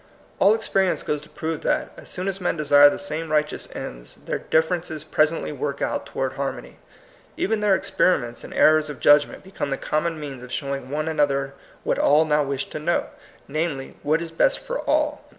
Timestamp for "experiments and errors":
7.75-8.89